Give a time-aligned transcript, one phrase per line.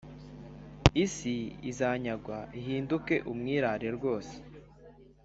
[1.03, 1.35] Isi
[1.69, 4.35] izanyagwa ihinduke umwirare rwose